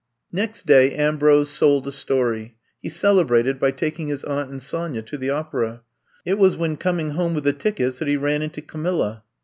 Next 0.31 0.65
day 0.65 0.95
Ambrose 0.95 1.51
sold 1.51 1.87
a 1.87 1.91
story. 1.91 2.55
He 2.81 2.89
celebrated 2.89 3.59
by 3.59 3.69
taking 3.69 4.07
his 4.07 4.23
Aunt 4.23 4.49
and 4.49 4.59
Sonya 4.59 5.03
to 5.03 5.15
the 5.15 5.29
opera. 5.29 5.83
It 6.25 6.39
was 6.39 6.57
when 6.57 6.75
coming 6.75 7.11
home 7.11 7.35
with 7.35 7.43
the 7.43 7.53
tickets 7.53 7.99
that 7.99 8.07
he 8.07 8.17
ran 8.17 8.41
into 8.41 8.63
Camilla. 8.63 9.23